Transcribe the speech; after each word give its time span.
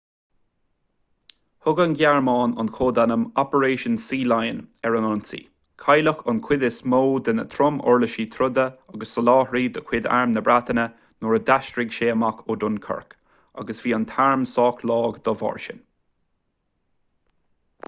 thug 1.63 1.81
an 1.83 1.91
ghearmáin 1.97 2.53
an 2.61 2.69
códainm 2.77 3.25
operation 3.41 3.97
sealion 4.03 4.61
ar 4.89 4.95
an 4.99 5.03
ionsaí 5.09 5.41
cailleadh 5.83 6.23
an 6.33 6.39
chuid 6.47 6.63
is 6.69 6.77
mó 6.93 7.01
de 7.27 7.35
na 7.39 7.45
trom-uirlisí 7.57 8.25
troda 8.37 8.65
agus 8.99 9.13
soláthairtí 9.17 9.61
de 9.77 9.83
chuid 9.91 10.07
arm 10.21 10.33
na 10.37 10.43
breataine 10.49 10.85
nuair 10.95 11.35
a 11.39 11.41
d'aistrigh 11.51 11.95
sé 11.99 12.09
amach 12.15 12.41
ó 12.51 12.55
dunkirk 12.65 13.13
agus 13.65 13.83
bhí 13.85 13.93
an 13.99 14.09
t-arm 14.13 14.47
sách 14.55 14.81
lag 14.93 15.21
dá 15.29 15.35
bharr 15.43 15.61
sin 15.67 15.85